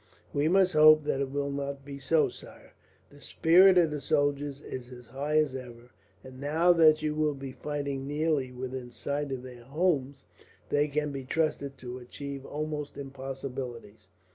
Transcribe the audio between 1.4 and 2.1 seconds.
not be